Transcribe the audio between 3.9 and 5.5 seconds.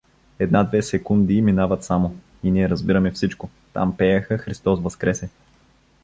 пееха „Христос възкресе“.